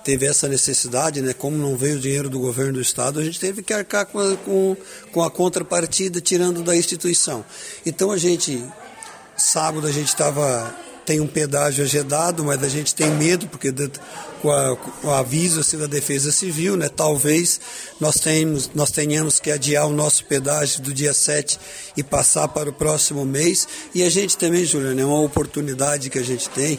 teve 0.06 0.24
essa 0.24 0.46
necessidade, 0.46 1.20
né? 1.20 1.32
Como 1.32 1.58
não 1.58 1.76
veio 1.76 1.96
o 1.96 1.98
dinheiro 1.98 2.30
do 2.30 2.38
governo 2.38 2.74
do 2.74 2.80
estado, 2.80 3.18
a 3.18 3.24
gente 3.24 3.40
teve 3.40 3.60
que 3.60 3.72
arcar 3.72 4.06
com 4.06 4.20
a, 4.20 4.36
com, 4.36 4.76
com 5.10 5.20
a 5.20 5.28
contrapartida 5.28 6.20
tirando 6.20 6.62
da 6.62 6.76
instituição. 6.76 7.44
Então 7.84 8.12
a 8.12 8.16
gente 8.16 8.64
sábado 9.36 9.84
a 9.84 9.90
gente 9.90 10.06
estava 10.06 10.72
tem 11.04 11.20
um 11.20 11.26
pedágio 11.26 11.84
agedado, 11.84 12.44
mas 12.44 12.62
a 12.62 12.68
gente 12.68 12.94
tem 12.94 13.10
medo 13.10 13.48
porque 13.48 13.72
com, 14.40 14.50
a, 14.50 14.76
com 14.76 15.08
o 15.08 15.10
aviso 15.10 15.60
assim, 15.60 15.76
da 15.76 15.86
Defesa 15.86 16.30
Civil, 16.30 16.76
né? 16.76 16.88
Talvez 16.88 17.60
nós 18.00 18.14
tenhamos 18.20 18.70
nós 18.76 18.92
tenhamos 18.92 19.40
que 19.40 19.50
adiar 19.50 19.88
o 19.88 19.92
nosso 19.92 20.24
pedágio 20.24 20.82
do 20.82 20.94
dia 20.94 21.12
7 21.12 21.58
e 21.96 22.02
passar 22.04 22.46
para 22.46 22.70
o 22.70 22.72
próximo 22.72 23.24
mês. 23.24 23.66
E 23.92 24.04
a 24.04 24.08
gente 24.08 24.36
também, 24.36 24.64
Juliana, 24.64 25.00
é 25.00 25.04
uma 25.04 25.20
oportunidade 25.20 26.10
que 26.10 26.18
a 26.18 26.24
gente 26.24 26.48
tem 26.50 26.78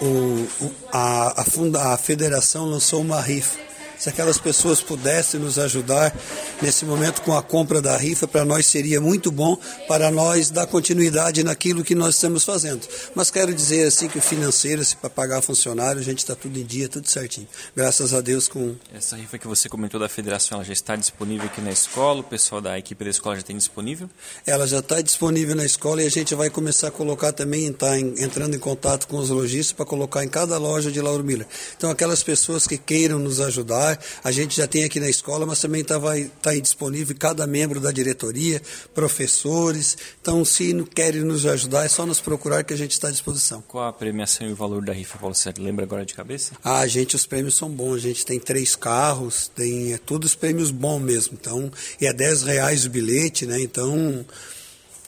o, 0.00 0.46
a, 0.92 1.42
a, 1.42 1.44
funda, 1.44 1.92
a 1.92 1.96
federação 1.96 2.66
lançou 2.66 3.00
uma 3.00 3.20
rifa. 3.20 3.58
Se 3.98 4.08
aquelas 4.08 4.38
pessoas 4.38 4.80
pudessem 4.80 5.40
nos 5.40 5.58
ajudar 5.58 6.14
nesse 6.60 6.84
momento 6.84 7.22
com 7.22 7.36
a 7.36 7.42
compra 7.42 7.80
da 7.80 7.96
rifa, 7.96 8.26
para 8.26 8.44
nós 8.44 8.66
seria 8.66 9.00
muito 9.00 9.30
bom 9.30 9.56
para 9.88 10.10
nós 10.10 10.50
dar 10.50 10.66
continuidade 10.66 11.42
naquilo 11.42 11.84
que 11.84 11.94
nós 11.94 12.14
estamos 12.16 12.44
fazendo. 12.44 12.86
Mas 13.14 13.30
quero 13.30 13.54
dizer 13.54 13.86
assim 13.86 14.08
que 14.08 14.18
o 14.18 14.22
financeiro, 14.22 14.84
se 14.84 14.96
para 14.96 15.10
pagar 15.10 15.42
funcionário, 15.42 16.00
a 16.00 16.04
gente 16.04 16.18
está 16.18 16.34
tudo 16.34 16.58
em 16.58 16.64
dia, 16.64 16.88
tudo 16.88 17.08
certinho. 17.08 17.46
Graças 17.74 18.12
a 18.12 18.20
Deus 18.20 18.48
com. 18.48 18.74
Essa 18.94 19.16
rifa 19.16 19.38
que 19.38 19.46
você 19.46 19.68
comentou 19.68 19.98
da 20.00 20.08
federação, 20.08 20.58
ela 20.58 20.64
já 20.64 20.72
está 20.72 20.96
disponível 20.96 21.46
aqui 21.46 21.60
na 21.60 21.70
escola? 21.70 22.20
O 22.20 22.24
pessoal 22.24 22.60
da 22.60 22.78
equipe 22.78 23.04
da 23.04 23.10
escola 23.10 23.36
já 23.36 23.42
tem 23.42 23.56
disponível? 23.56 24.08
Ela 24.46 24.66
já 24.66 24.78
está 24.78 25.00
disponível 25.00 25.54
na 25.54 25.64
escola 25.64 26.02
e 26.02 26.06
a 26.06 26.10
gente 26.10 26.34
vai 26.34 26.50
começar 26.50 26.88
a 26.88 26.90
colocar 26.90 27.32
também, 27.32 27.72
tá 27.72 27.98
em, 27.98 28.14
entrando 28.18 28.54
em 28.54 28.58
contato 28.58 29.06
com 29.06 29.16
os 29.16 29.30
lojistas 29.30 29.72
para 29.72 29.84
colocar 29.84 30.24
em 30.24 30.28
cada 30.28 30.58
loja 30.58 30.90
de 30.90 31.00
Lauro 31.00 31.24
Miller. 31.24 31.46
Então, 31.76 31.90
aquelas 31.90 32.22
pessoas 32.22 32.66
que 32.66 32.78
queiram 32.78 33.18
nos 33.18 33.40
ajudar, 33.40 33.93
a 34.22 34.30
gente 34.30 34.56
já 34.56 34.66
tem 34.66 34.84
aqui 34.84 35.00
na 35.00 35.08
escola, 35.08 35.46
mas 35.46 35.60
também 35.60 35.82
está 35.82 36.00
tá 36.40 36.50
aí 36.50 36.60
disponível 36.60 37.14
cada 37.18 37.46
membro 37.46 37.80
da 37.80 37.90
diretoria, 37.90 38.60
professores. 38.94 39.96
Então, 40.20 40.44
se 40.44 40.74
querem 40.94 41.22
nos 41.22 41.46
ajudar, 41.46 41.84
é 41.84 41.88
só 41.88 42.04
nos 42.06 42.20
procurar 42.20 42.64
que 42.64 42.74
a 42.74 42.76
gente 42.76 42.92
está 42.92 43.08
à 43.08 43.10
disposição. 43.10 43.62
Qual 43.66 43.86
a 43.86 43.92
premiação 43.92 44.48
e 44.48 44.52
o 44.52 44.56
valor 44.56 44.84
da 44.84 44.92
rifa, 44.92 45.18
Paulo 45.18 45.34
Sérgio? 45.34 45.64
Lembra 45.64 45.84
agora 45.84 46.04
de 46.04 46.14
cabeça? 46.14 46.52
Ah, 46.62 46.86
gente, 46.86 47.16
os 47.16 47.26
prêmios 47.26 47.54
são 47.54 47.70
bons. 47.70 47.96
A 47.96 47.98
gente 47.98 48.24
tem 48.24 48.38
três 48.38 48.76
carros, 48.76 49.50
tem 49.54 49.92
é, 49.92 49.98
todos 49.98 50.34
prêmios 50.34 50.70
bons 50.70 51.00
mesmo. 51.00 51.36
Então, 51.40 51.70
e 52.00 52.06
é 52.06 52.12
10 52.12 52.42
reais 52.42 52.84
o 52.84 52.90
bilhete, 52.90 53.46
né? 53.46 53.60
Então, 53.60 54.24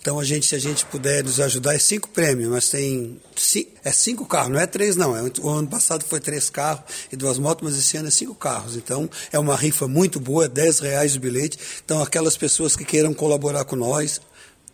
então 0.07 0.21
a 0.21 0.25
gente, 0.25 0.47
se 0.47 0.55
a 0.55 0.59
gente 0.61 0.87
puder 0.87 1.25
nos 1.25 1.41
ajudar, 1.41 1.75
é 1.75 1.81
cinco 1.81 2.09
prêmios, 2.09 2.49
mas 2.49 2.69
tem 2.69 3.19
é 3.85 3.91
cinco 3.91 4.25
carros, 4.25 4.53
não 4.53 4.61
é 4.61 4.65
três 4.65 4.95
não. 4.95 5.17
É, 5.17 5.33
o 5.43 5.49
ano 5.49 5.67
passado 5.67 6.05
foi 6.05 6.21
três 6.21 6.49
carros 6.49 6.85
e 7.11 7.17
duas 7.17 7.41
motos, 7.41 7.69
mas 7.69 7.77
esse 7.77 7.97
ano 7.97 8.07
é 8.07 8.11
cinco 8.13 8.33
carros. 8.37 8.77
Então 8.77 9.11
é 9.33 9.39
uma 9.41 9.57
rifa 9.57 9.89
muito 9.89 10.21
boa, 10.21 10.45
é 10.45 10.49
10 10.49 10.79
reais 10.79 11.17
o 11.17 11.19
bilhete. 11.19 11.59
Então 11.85 12.01
aquelas 12.01 12.37
pessoas 12.37 12.77
que 12.77 12.85
queiram 12.85 13.13
colaborar 13.13 13.65
com 13.65 13.75
nós, 13.75 14.21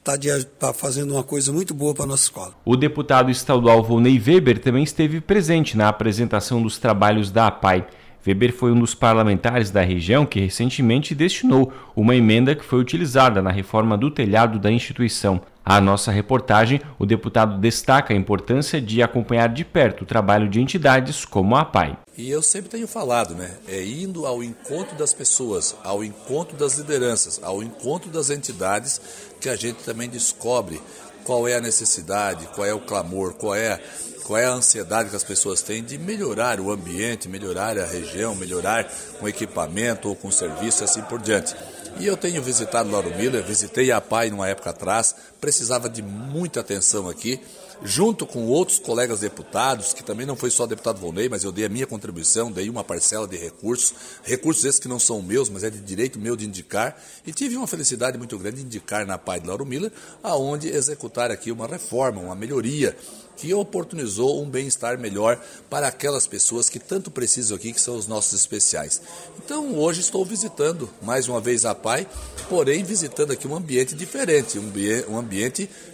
está 0.04 0.18
tá 0.58 0.74
fazendo 0.74 1.12
uma 1.12 1.22
coisa 1.22 1.50
muito 1.50 1.72
boa 1.72 1.94
para 1.94 2.04
a 2.04 2.08
nossa 2.08 2.24
escola. 2.24 2.54
O 2.62 2.76
deputado 2.76 3.30
estadual 3.30 3.82
Volney 3.82 4.20
Weber 4.20 4.60
também 4.60 4.84
esteve 4.84 5.18
presente 5.18 5.78
na 5.78 5.88
apresentação 5.88 6.62
dos 6.62 6.76
trabalhos 6.76 7.30
da 7.30 7.46
APAI. 7.46 7.86
Weber 8.26 8.52
foi 8.52 8.70
um 8.70 8.78
dos 8.78 8.94
parlamentares 8.94 9.70
da 9.70 9.82
região 9.82 10.24
que 10.24 10.40
recentemente 10.40 11.14
destinou 11.14 11.72
uma 11.94 12.14
emenda 12.14 12.54
que 12.54 12.64
foi 12.64 12.78
utilizada 12.78 13.42
na 13.42 13.50
reforma 13.50 13.98
do 13.98 14.10
telhado 14.10 14.58
da 14.58 14.70
instituição. 14.70 15.40
A 15.64 15.80
nossa 15.80 16.10
reportagem, 16.10 16.80
o 16.98 17.06
deputado 17.06 17.58
destaca 17.60 18.12
a 18.12 18.16
importância 18.16 18.80
de 18.80 19.00
acompanhar 19.00 19.48
de 19.48 19.64
perto 19.64 20.02
o 20.02 20.06
trabalho 20.06 20.48
de 20.48 20.60
entidades 20.60 21.24
como 21.24 21.54
a 21.54 21.60
APAI. 21.60 21.96
E 22.18 22.28
eu 22.28 22.42
sempre 22.42 22.68
tenho 22.68 22.88
falado, 22.88 23.34
né? 23.34 23.58
É 23.68 23.84
indo 23.84 24.26
ao 24.26 24.42
encontro 24.42 24.96
das 24.96 25.14
pessoas, 25.14 25.76
ao 25.84 26.02
encontro 26.02 26.56
das 26.56 26.78
lideranças, 26.78 27.40
ao 27.42 27.62
encontro 27.62 28.10
das 28.10 28.28
entidades, 28.28 29.00
que 29.40 29.48
a 29.48 29.54
gente 29.54 29.84
também 29.84 30.08
descobre 30.08 30.80
qual 31.24 31.46
é 31.46 31.54
a 31.54 31.60
necessidade, 31.60 32.48
qual 32.54 32.66
é 32.66 32.74
o 32.74 32.80
clamor, 32.80 33.34
qual 33.34 33.54
é, 33.54 33.80
qual 34.22 34.38
é 34.38 34.44
a 34.44 34.52
ansiedade 34.52 35.10
que 35.10 35.16
as 35.16 35.24
pessoas 35.24 35.62
têm 35.62 35.82
de 35.82 35.98
melhorar 35.98 36.60
o 36.60 36.70
ambiente, 36.70 37.28
melhorar 37.28 37.78
a 37.78 37.86
região, 37.86 38.34
melhorar 38.34 38.90
com 39.18 39.28
equipamento 39.28 40.08
ou 40.08 40.16
com 40.16 40.30
serviço 40.30 40.84
assim 40.84 41.02
por 41.02 41.20
diante. 41.20 41.54
E 41.98 42.06
eu 42.06 42.16
tenho 42.16 42.42
visitado 42.42 42.90
Lauro 42.90 43.14
Miller, 43.14 43.42
visitei 43.44 43.92
a 43.92 44.00
PAI 44.00 44.30
numa 44.30 44.48
época 44.48 44.70
atrás, 44.70 45.14
precisava 45.42 45.88
de 45.88 46.02
muita 46.02 46.60
atenção 46.60 47.08
aqui, 47.08 47.40
junto 47.82 48.24
com 48.24 48.46
outros 48.46 48.78
colegas 48.78 49.18
deputados, 49.18 49.92
que 49.92 50.04
também 50.04 50.24
não 50.24 50.36
foi 50.36 50.50
só 50.50 50.66
deputado 50.66 51.00
Volney, 51.00 51.28
mas 51.28 51.42
eu 51.42 51.50
dei 51.50 51.64
a 51.64 51.68
minha 51.68 51.84
contribuição, 51.84 52.52
dei 52.52 52.70
uma 52.70 52.84
parcela 52.84 53.26
de 53.26 53.36
recursos, 53.36 53.92
recursos 54.22 54.64
esses 54.64 54.78
que 54.78 54.86
não 54.86 55.00
são 55.00 55.20
meus, 55.20 55.48
mas 55.48 55.64
é 55.64 55.70
de 55.70 55.80
direito 55.80 56.16
meu 56.16 56.36
de 56.36 56.46
indicar, 56.46 56.96
e 57.26 57.32
tive 57.32 57.56
uma 57.56 57.66
felicidade 57.66 58.16
muito 58.16 58.38
grande 58.38 58.58
de 58.58 58.66
indicar 58.66 59.04
na 59.04 59.18
PAI 59.18 59.40
de 59.40 59.48
Lauro 59.48 59.66
Miller, 59.66 59.90
aonde 60.22 60.68
executar 60.68 61.32
aqui 61.32 61.50
uma 61.50 61.66
reforma, 61.66 62.20
uma 62.20 62.36
melhoria 62.36 62.96
que 63.36 63.52
oportunizou 63.52 64.40
um 64.40 64.48
bem-estar 64.48 64.98
melhor 64.98 65.42
para 65.68 65.88
aquelas 65.88 66.26
pessoas 66.26 66.68
que 66.68 66.78
tanto 66.78 67.10
precisam 67.10 67.56
aqui, 67.56 67.72
que 67.72 67.80
são 67.80 67.96
os 67.96 68.06
nossos 68.06 68.38
especiais. 68.38 69.02
Então, 69.44 69.74
hoje 69.76 70.00
estou 70.00 70.24
visitando 70.24 70.88
mais 71.02 71.28
uma 71.28 71.40
vez 71.40 71.64
a 71.64 71.74
PAI, 71.74 72.06
porém 72.48 72.84
visitando 72.84 73.32
aqui 73.32 73.48
um 73.48 73.56
ambiente 73.56 73.96
diferente, 73.96 74.58
um 74.58 75.18
ambiente 75.18 75.31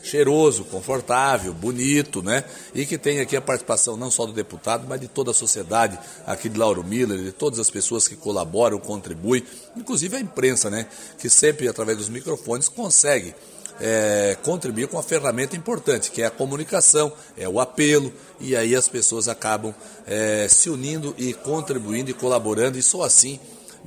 cheiroso, 0.02 0.64
confortável, 0.64 1.52
bonito, 1.52 2.23
né? 2.23 2.45
E 2.75 2.85
que 2.87 2.99
tem 2.99 3.21
aqui 3.21 3.37
a 3.37 3.40
participação 3.40 3.97
não 3.97 4.11
só 4.11 4.26
do 4.26 4.33
deputado, 4.33 4.87
mas 4.88 5.00
de 5.00 5.09
toda 5.09 5.30
a 5.30 5.35
sociedade 5.35 5.99
aqui 6.26 6.49
de 6.49 6.59
Lauro 6.59 6.83
Miller, 6.85 7.18
de 7.18 7.33
todas 7.33 7.59
as 7.59 7.71
pessoas 7.71 8.09
que 8.09 8.16
colaboram, 8.16 8.78
contribuem, 8.78 9.45
inclusive 9.76 10.16
a 10.16 10.21
imprensa, 10.21 10.71
né? 10.71 10.87
Que 11.18 11.28
sempre, 11.28 11.68
através 11.68 11.99
dos 11.99 12.09
microfones, 12.09 12.68
consegue 12.68 13.35
é, 13.80 14.37
contribuir 14.42 14.88
com 14.88 14.97
uma 14.97 15.02
ferramenta 15.02 15.57
importante, 15.57 16.11
que 16.11 16.23
é 16.23 16.26
a 16.26 16.30
comunicação, 16.30 17.12
é 17.37 17.49
o 17.49 17.61
apelo, 17.61 18.12
e 18.40 18.57
aí 18.57 18.75
as 18.75 18.88
pessoas 18.88 19.28
acabam 19.28 19.75
é, 20.07 20.47
se 20.49 20.68
unindo 20.68 21.14
e 21.16 21.33
contribuindo 21.33 22.11
e 22.11 22.14
colaborando, 22.14 22.78
e 22.78 22.83
só 22.83 23.02
assim 23.02 23.38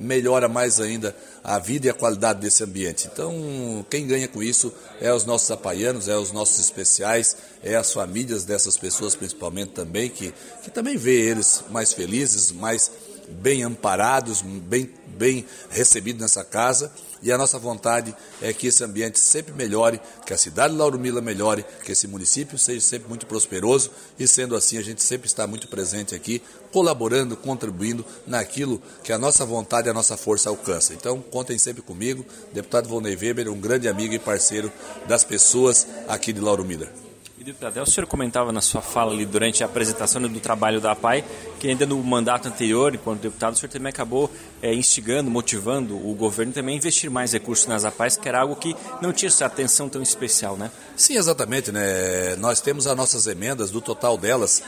melhora 0.02 0.48
mais 0.48 0.80
ainda 0.80 1.14
a 1.42 1.58
vida 1.58 1.86
e 1.86 1.90
a 1.90 1.94
qualidade 1.94 2.40
desse 2.40 2.62
ambiente. 2.62 3.08
Então, 3.12 3.84
quem 3.88 4.06
ganha 4.06 4.28
com 4.28 4.42
isso 4.42 4.72
é 5.00 5.12
os 5.12 5.24
nossos 5.24 5.50
apaianos, 5.50 6.08
é 6.08 6.16
os 6.16 6.32
nossos 6.32 6.58
especiais, 6.58 7.36
é 7.62 7.74
as 7.74 7.92
famílias 7.92 8.44
dessas 8.44 8.76
pessoas 8.76 9.14
principalmente 9.14 9.70
também, 9.70 10.08
que, 10.08 10.34
que 10.62 10.70
também 10.70 10.96
vê 10.96 11.30
eles 11.30 11.64
mais 11.70 11.92
felizes, 11.92 12.52
mais 12.52 12.90
bem 13.28 13.62
amparados, 13.62 14.42
bem, 14.42 14.90
bem 15.12 15.44
recebidos 15.70 16.20
nessa 16.20 16.44
casa. 16.44 16.92
E 17.22 17.30
a 17.30 17.38
nossa 17.38 17.58
vontade 17.58 18.14
é 18.40 18.52
que 18.52 18.66
esse 18.66 18.82
ambiente 18.82 19.20
sempre 19.20 19.52
melhore, 19.52 20.00
que 20.26 20.34
a 20.34 20.36
cidade 20.36 20.72
de 20.72 20.78
Lauro 20.78 20.98
Mila 20.98 21.20
melhore, 21.20 21.64
que 21.84 21.92
esse 21.92 22.08
município 22.08 22.58
seja 22.58 22.80
sempre 22.80 23.08
muito 23.08 23.26
prosperoso 23.26 23.92
e 24.18 24.26
sendo 24.26 24.56
assim 24.56 24.76
a 24.76 24.82
gente 24.82 25.04
sempre 25.04 25.28
está 25.28 25.46
muito 25.46 25.68
presente 25.68 26.16
aqui, 26.16 26.42
colaborando, 26.72 27.36
contribuindo 27.36 28.04
naquilo 28.26 28.82
que 29.04 29.12
a 29.12 29.18
nossa 29.18 29.46
vontade 29.46 29.86
e 29.86 29.90
a 29.90 29.94
nossa 29.94 30.16
força 30.16 30.48
alcança. 30.48 30.94
Então 30.94 31.20
contem 31.20 31.58
sempre 31.58 31.80
comigo, 31.80 32.26
deputado 32.52 32.88
Volney 32.88 33.14
Weber, 33.14 33.48
um 33.48 33.60
grande 33.60 33.88
amigo 33.88 34.14
e 34.14 34.18
parceiro 34.18 34.72
das 35.06 35.22
pessoas 35.22 35.86
aqui 36.08 36.32
de 36.32 36.40
Lauro 36.40 36.64
Miller. 36.64 37.11
Deputado, 37.44 37.82
o 37.82 37.86
senhor 37.86 38.06
comentava 38.06 38.52
na 38.52 38.60
sua 38.60 38.80
fala 38.80 39.12
ali 39.12 39.26
durante 39.26 39.64
a 39.64 39.66
apresentação 39.66 40.22
do 40.22 40.38
trabalho 40.38 40.80
da 40.80 40.92
APAI 40.92 41.24
que 41.58 41.68
ainda 41.68 41.84
no 41.84 41.96
mandato 42.02 42.46
anterior, 42.48 42.94
enquanto 42.94 43.20
deputado, 43.20 43.54
o 43.54 43.56
senhor 43.56 43.70
também 43.70 43.90
acabou 43.90 44.30
é, 44.60 44.74
instigando, 44.74 45.30
motivando 45.30 45.96
o 45.96 46.12
governo 46.14 46.52
também 46.52 46.74
a 46.74 46.78
investir 46.78 47.08
mais 47.08 47.32
recursos 47.32 47.66
nas 47.66 47.84
APAIs, 47.84 48.16
que 48.16 48.28
era 48.28 48.40
algo 48.40 48.56
que 48.56 48.76
não 49.00 49.12
tinha 49.12 49.28
essa 49.28 49.46
atenção 49.46 49.88
tão 49.88 50.02
especial, 50.02 50.56
né? 50.56 50.70
Sim, 50.96 51.16
exatamente, 51.16 51.70
né? 51.70 52.34
Nós 52.36 52.60
temos 52.60 52.86
as 52.88 52.96
nossas 52.96 53.28
emendas, 53.28 53.70
do 53.70 53.80
total 53.80 54.18
delas, 54.18 54.62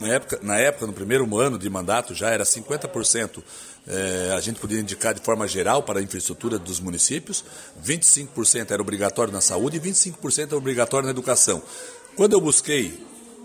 na 0.00 0.08
época, 0.08 0.40
na 0.42 0.58
época, 0.58 0.86
no 0.86 0.92
primeiro 0.92 1.38
ano 1.38 1.58
de 1.58 1.68
mandato, 1.70 2.14
já 2.14 2.30
era 2.30 2.44
50% 2.44 3.42
é, 3.86 4.32
a 4.34 4.40
gente 4.40 4.58
podia 4.58 4.80
indicar 4.80 5.12
de 5.12 5.20
forma 5.20 5.46
geral 5.46 5.82
para 5.82 6.00
a 6.00 6.02
infraestrutura 6.02 6.58
dos 6.58 6.80
municípios, 6.80 7.44
25% 7.84 8.70
era 8.70 8.80
obrigatório 8.80 9.32
na 9.32 9.40
saúde 9.40 9.76
e 9.76 9.80
25% 9.80 10.46
era 10.46 10.56
obrigatório 10.56 11.04
na 11.04 11.10
educação. 11.10 11.62
Quando 12.16 12.32
eu 12.32 12.40
busquei 12.40 12.98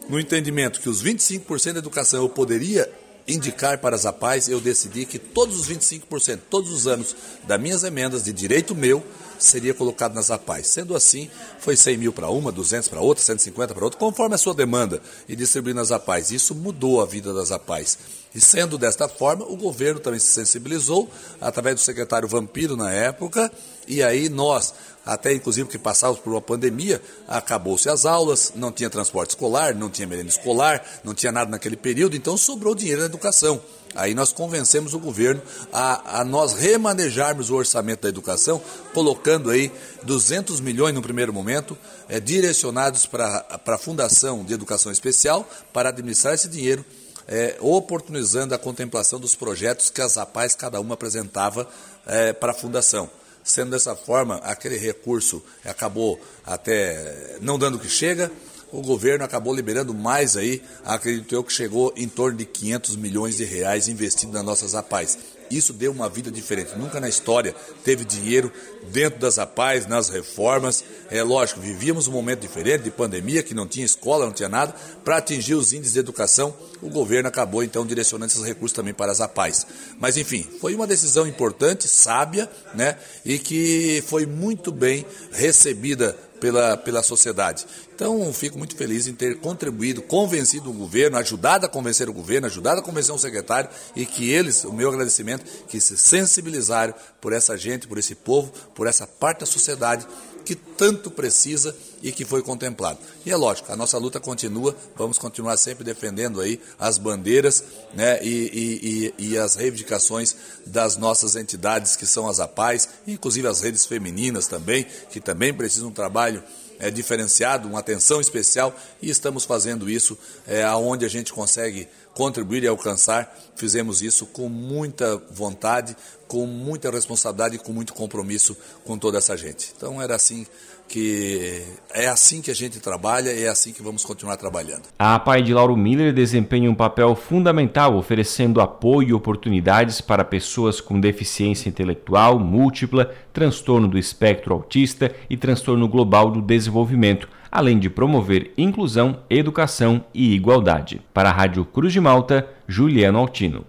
no 0.08 0.20
entendimento 0.20 0.79
que 0.79 0.89
os 0.89 1.03
25% 1.03 1.74
da 1.74 1.79
educação 1.79 2.22
eu 2.22 2.29
poderia 2.29 2.89
indicar 3.27 3.77
para 3.77 3.96
as 3.96 4.06
APAES, 4.06 4.48
eu 4.48 4.60
decidi 4.60 5.06
que 5.06 5.20
todos 5.20 5.60
os 5.60 5.70
25%, 5.70 6.39
todos 6.50 6.72
os 6.72 6.88
anos 6.88 7.15
das 7.46 7.60
minhas 7.60 7.84
emendas 7.84 8.24
de 8.24 8.34
direito 8.34 8.74
meu, 8.74 9.03
seria 9.39 9.74
colocado 9.74 10.13
nas 10.13 10.29
APAES. 10.29 10.67
Sendo 10.67 10.96
assim, 10.96 11.29
foi 11.60 11.75
100 11.75 11.98
mil 11.98 12.13
para 12.13 12.29
uma, 12.29 12.51
200 12.51 12.88
para 12.89 13.01
outra, 13.01 13.24
150 13.24 13.74
para 13.74 13.84
outra, 13.84 14.00
conforme 14.00 14.36
a 14.36 14.38
sua 14.38 14.53
demanda, 14.53 15.01
e 15.27 15.36
distribuindo 15.36 15.79
nas 15.79 15.91
APAES. 15.91 16.31
Isso 16.31 16.53
mudou 16.53 17.01
a 17.01 17.05
vida 17.05 17.34
das 17.34 17.51
APAES. 17.51 17.98
E 18.34 18.39
sendo 18.39 18.77
desta 18.77 19.08
forma, 19.08 19.43
o 19.46 19.55
governo 19.55 20.00
também 20.00 20.19
se 20.19 20.27
sensibilizou, 20.27 21.10
através 21.41 21.75
do 21.75 21.81
secretário 21.81 22.27
Vampiro 22.27 22.77
na 22.77 22.91
época, 22.91 23.51
e 23.88 24.03
aí 24.03 24.29
nós, 24.29 24.74
até 25.03 25.34
inclusive 25.34 25.67
que 25.67 25.79
passávamos 25.79 26.22
por 26.22 26.31
uma 26.31 26.41
pandemia, 26.41 27.01
acabou-se 27.27 27.89
as 27.89 28.05
aulas, 28.05 28.53
não 28.55 28.72
tinha 28.72 28.89
transporte 28.89 29.31
escolar, 29.31 29.74
não 29.74 29.89
tinha 29.89 30.08
merenda 30.08 30.29
escolar, 30.29 30.86
não 31.03 31.15
tinha 31.15 31.31
nada 31.31 31.50
naquele 31.50 31.75
período, 31.75 32.15
então 32.15 32.38
sobrou 32.38 32.75
dinheiro 32.75 33.01
na 33.01 33.08
educação. 33.08 33.60
Aí 33.96 34.13
nós 34.13 34.31
convencemos 34.31 34.93
o 34.93 35.00
governo 35.00 35.41
a, 35.74 36.19
a 36.22 36.24
nós 36.24 36.53
remanejarmos 36.53 37.50
o 37.50 37.55
orçamento 37.55 38.01
da 38.01 38.10
educação, 38.10 38.62
colocando 38.93 39.50
aí 39.50 39.72
200 40.03 40.60
milhões 40.60 40.93
no 40.93 41.01
primeiro 41.01 41.34
momento, 41.34 41.77
é, 42.08 42.19
direcionados 42.19 43.05
para 43.05 43.46
a 43.65 43.77
Fundação 43.77 44.43
de 44.43 44.53
Educação 44.53 44.91
Especial, 44.91 45.48
para 45.74 45.89
administrar 45.89 46.34
esse 46.34 46.48
dinheiro 46.48 46.86
é, 47.29 47.55
oportunizando 47.60 48.55
a 48.55 48.58
contemplação 48.58 49.19
dos 49.19 49.36
projetos 49.36 49.91
que 49.91 50.01
as 50.01 50.17
APAES 50.17 50.55
cada 50.55 50.81
uma 50.81 50.96
apresentava 50.96 51.67
é, 52.08 52.34
para 52.34 52.51
a 52.51 52.55
Fundação. 52.55 53.10
Sendo 53.43 53.72
dessa 53.72 53.96
forma, 53.96 54.38
aquele 54.38 54.77
recurso 54.77 55.41
acabou 55.63 56.19
até 56.46 57.38
não 57.39 57.58
dando 57.58 57.75
o 57.75 57.79
que 57.79 57.88
chega, 57.88 58.31
o 58.72 58.82
governo 58.82 59.24
acabou 59.24 59.54
liberando 59.54 59.94
mais 59.94 60.38
aí, 60.38 60.62
acredito 60.86 61.34
eu 61.34 61.44
que 61.44 61.52
chegou 61.52 61.94
em 61.96 62.08
torno 62.08 62.38
de 62.38 62.46
500 62.46 62.96
milhões 62.96 63.38
de 63.38 63.44
reais 63.44 63.88
investidos 63.88 64.34
nas 64.34 64.44
nossas 64.44 64.76
APAES. 64.76 65.18
Isso 65.50 65.74
deu 65.74 65.92
uma 65.92 66.08
vida 66.08 66.30
diferente. 66.30 66.78
Nunca 66.78 67.00
na 67.00 67.10
história 67.10 67.56
teve 67.84 68.06
dinheiro 68.06 68.52
dentro 68.92 69.20
das 69.20 69.40
APAES, 69.40 69.88
nas 69.88 70.08
reformas. 70.08 70.84
É 71.10 71.24
lógico, 71.24 71.60
vivíamos 71.60 72.08
um 72.08 72.12
momento 72.12 72.42
diferente 72.42 72.84
de 72.84 72.92
pandemia, 72.92 73.42
que 73.42 73.56
não 73.56 73.68
tinha 73.68 73.86
escola, 73.86 74.26
não 74.26 74.34
tinha 74.34 74.50
nada. 74.50 74.76
Para 75.04 75.18
atingir 75.18 75.56
os 75.56 75.74
índices 75.74 75.94
de 75.94 76.00
educação, 76.00 76.54
o 76.82 76.90
governo 76.90 77.30
acabou 77.30 77.64
então 77.64 77.86
direcionando 77.86 78.32
esses 78.32 78.44
recursos 78.44 78.76
também 78.76 78.94
para 78.94 79.12
as 79.12 79.22
APAES. 79.22 79.66
Mas 80.00 80.18
enfim, 80.18 80.46
foi 80.62 80.76
uma 80.76 80.86
decisão 80.86 81.26
importante, 81.26 81.88
sábia, 81.88 82.48
né? 82.76 82.98
E 83.26 83.40
que 83.40 84.04
foi 84.06 84.28
muito 84.28 84.72
bem 84.72 85.04
recebida 85.32 86.16
pela, 86.40 86.78
pela 86.78 87.04
sociedade. 87.04 87.66
Então, 88.00 88.32
fico 88.32 88.58
muito 88.58 88.77
feliz 88.77 89.08
em 89.08 89.13
ter 89.13 89.41
contribuído, 89.41 90.01
convencido 90.01 90.70
o 90.70 90.74
governo, 90.74 91.18
ajudado 91.18 91.65
a 91.65 91.70
convencer 91.70 92.08
o 92.08 92.13
governo, 92.13 92.48
ajudado 92.48 92.79
a 92.79 92.82
convencer 92.82 93.13
o 93.13 93.18
secretário 93.18 93.70
e 93.94 94.06
que 94.06 94.32
eles, 94.32 94.63
o 94.63 94.72
meu 94.72 94.88
agradecimento, 94.88 95.44
que 95.68 95.82
se 95.82 95.98
sensibilizaram 95.98 96.94
por 97.20 97.34
essa 97.34 97.58
gente, 97.58 97.89
por 97.89 97.98
esse 97.98 98.15
povo, 98.15 98.53
por 98.74 98.88
essa 98.88 99.06
parte 99.06 99.41
da 99.41 99.46
sociedade 99.46 100.08
que 100.46 100.56
tanto 100.56 101.12
precisa 101.12 101.75
e 102.01 102.13
que 102.13 102.24
foi 102.24 102.41
contemplado. 102.41 103.00
E 103.25 103.32
é 103.32 103.36
lógico, 103.36 103.70
a 103.70 103.75
nossa 103.75 103.98
luta 103.98 104.18
continua, 104.18 104.74
vamos 104.96 105.18
continuar 105.18 105.58
sempre 105.58 105.84
defendendo 105.84 106.39
aí 106.39 106.58
as 106.79 106.98
bandeiras 106.98 107.62
né, 107.94 108.24
e, 108.24 108.29
e, 108.29 109.13
e, 109.20 109.32
e 109.32 109.38
as 109.38 109.56
reivindicações 109.56 110.38
das 110.65 110.96
nossas 110.96 111.36
entidades 111.36 111.98
que 111.98 112.06
são 112.06 112.29
as 112.29 112.39
APAES, 112.39 112.88
inclusive 113.06 113.46
as 113.46 113.60
redes 113.60 113.86
femininas 113.86 114.48
também, 114.48 114.86
que 115.12 115.20
também 115.20 115.53
precisam 115.53 115.88
de 115.88 115.91
um 115.91 115.94
trabalho 115.94 116.41
é, 116.80 116.90
diferenciado, 116.90 117.68
uma 117.68 117.80
atenção 117.80 118.22
especial, 118.22 118.76
e 119.02 119.10
estamos 119.10 119.46
fazendo 119.46 119.90
isso 119.90 120.18
é, 120.48 120.64
aonde 120.64 121.06
a 121.06 121.10
gente 121.10 121.34
consegue 121.34 121.88
contribuir 122.13 122.63
e 122.63 122.68
alcançar. 122.68 123.34
Fizemos 123.56 124.01
isso 124.01 124.25
com 124.25 124.50
muita 124.50 125.18
vontade, 125.32 125.96
com 126.28 126.46
muita 126.46 126.92
responsabilidade 126.92 127.56
e 127.56 127.60
com 127.60 127.72
muito 127.72 127.94
compromisso 127.94 128.56
com 128.86 128.98
toda 128.98 129.18
essa 129.18 129.36
gente. 129.36 129.74
Então 129.75 130.01
era 130.01 130.16
assim 130.16 130.46
que 130.89 131.63
é 131.94 132.08
assim 132.08 132.42
que 132.42 132.50
a 132.50 132.54
gente 132.56 132.80
trabalha 132.80 133.32
e 133.32 133.44
é 133.44 133.48
assim 133.48 133.72
que 133.72 133.82
vamos 133.82 134.04
continuar 134.04 134.36
trabalhando. 134.38 134.84
A 134.98 135.20
Pai 135.20 135.44
de 135.44 135.54
Lauro 135.54 135.78
Miller 135.78 136.12
desempenha 136.12 136.70
um 136.70 136.75
papel 136.75 137.16
fundamental 137.16 137.96
oferecendo 137.96 138.60
apoio 138.60 139.10
e 139.10 139.13
oportunidades 139.13 140.01
para 140.01 140.25
pessoas 140.25 140.82
com 140.82 141.00
deficiência 141.00 141.70
intelectual 141.70 142.39
múltipla, 142.39 143.13
transtorno 143.32 143.88
do 143.88 144.00
espectro 144.00 144.54
autista 144.54 145.13
e 145.30 145.38
transtorno 145.38 145.88
global 145.88 146.32
do 146.32 146.42
desenvolvimento, 146.42 147.30
além 147.51 147.79
de 147.79 147.89
promover 147.89 148.51
inclusão, 148.58 149.20
educação 149.29 150.03
e 150.13 150.34
igualdade. 150.34 151.01
Para 151.13 151.29
a 151.29 151.34
Rádio 151.34 151.65
Cruz 151.65 151.94
de 151.94 152.00
Malta, 152.00 152.48
Juliano 152.68 153.20
Altino. 153.20 153.65